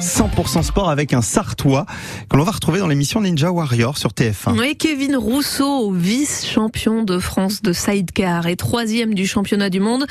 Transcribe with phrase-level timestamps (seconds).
[0.00, 1.84] 100% sport avec un Sartois
[2.30, 4.56] que l'on va retrouver dans l'émission Ninja Warrior sur TF1.
[4.56, 10.06] Oui, Kevin Rousseau, vice-champion de France de sidecar et troisième du championnat du monde,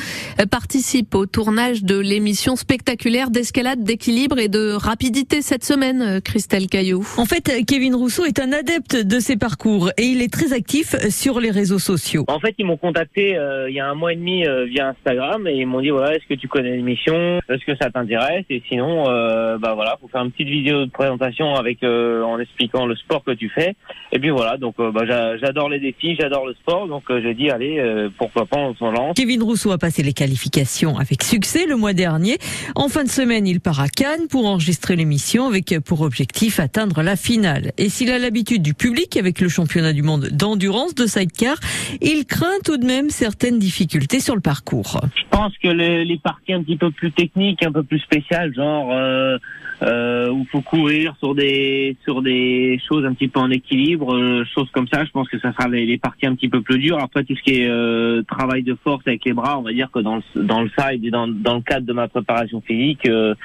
[0.52, 7.07] participe au tournage de l'émission spectaculaire d'escalade, d'équilibre et de rapidité cette semaine, Christelle Caillou.
[7.17, 10.95] En fait, Kevin Rousseau est un adepte de ces parcours et il est très actif
[11.09, 12.25] sur les réseaux sociaux.
[12.27, 14.89] En fait, ils m'ont contacté euh, il y a un mois et demi euh, via
[14.89, 18.45] Instagram et ils m'ont dit voilà, est-ce que tu connais l'émission, est-ce que ça t'intéresse?
[18.49, 22.39] Et sinon, euh, bah voilà, faut faire une petite vidéo de présentation avec euh, en
[22.39, 23.75] expliquant le sport que tu fais.
[24.11, 27.21] Et puis voilà, donc euh, bah, j'a- j'adore les défis, j'adore le sport, donc euh,
[27.24, 29.15] j'ai dit allez, euh, pourquoi pas on s'en lance.
[29.15, 32.38] Kevin Rousseau a passé les qualifications avec succès le mois dernier.
[32.75, 37.02] En fin de semaine, il part à Cannes pour enregistrer l'émission avec pour objectif atteindre
[37.03, 37.72] la finale.
[37.78, 41.58] Et s'il a l'habitude du public avec le championnat du monde d'endurance de sidecar,
[42.02, 45.00] il craint tout de même certaines difficultés sur le parcours.
[45.16, 48.53] Je pense que les, les parties un petit peu plus techniques, un peu plus spéciales,
[48.56, 49.38] genre euh,
[49.83, 54.44] euh, où faut courir sur des sur des choses un petit peu en équilibre, euh,
[54.53, 55.06] choses comme ça.
[55.06, 57.00] Je pense que ça sera les, les parties un petit peu plus dures.
[57.00, 59.89] Après tout ce qui est euh, travail de force avec les bras, on va dire
[59.92, 63.08] que dans le dans le side et dans, dans le cadre de ma préparation physique,
[63.08, 63.36] euh,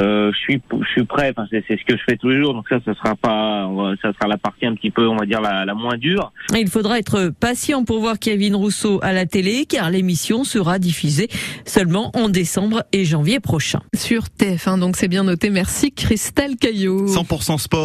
[0.00, 1.32] euh, je suis je suis prêt.
[1.36, 2.54] Enfin c'est c'est ce que je fais tous les jours.
[2.54, 5.40] Donc ça, ça sera pas ça sera la partie un petit peu on va dire
[5.40, 6.32] la, la moins dure.
[6.56, 11.28] Il faudra être patient pour voir Kevin Rousseau à la télé car l'émission sera diffusée
[11.66, 13.80] seulement en décembre et janvier prochain.
[13.94, 15.50] Sur TF1, donc c'est bien noté.
[15.50, 17.06] Merci Christelle Caillou.
[17.06, 17.82] 100% sport.